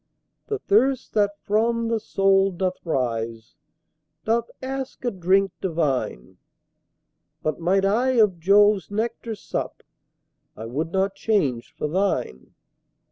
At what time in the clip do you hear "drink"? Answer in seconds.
5.11-5.51